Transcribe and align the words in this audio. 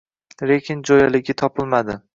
Lekin 0.51 0.81
jo‘yaligi 0.91 1.37
topilmadi 1.47 2.03